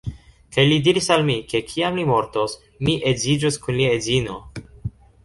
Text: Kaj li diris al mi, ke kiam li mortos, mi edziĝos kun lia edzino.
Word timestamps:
Kaj 0.55 0.63
li 0.69 0.77
diris 0.85 1.09
al 1.15 1.25
mi, 1.27 1.35
ke 1.51 1.61
kiam 1.71 1.99
li 2.01 2.05
mortos, 2.11 2.55
mi 2.89 2.97
edziĝos 3.13 3.61
kun 3.67 3.79
lia 3.83 3.93
edzino. 3.99 4.39